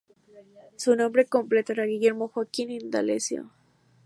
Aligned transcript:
Su 0.77 0.95
nombre 0.95 1.25
completo 1.27 1.73
era 1.73 1.85
Guillermo 1.85 2.27
Joaquín 2.27 2.71
Indalecio. 2.71 3.51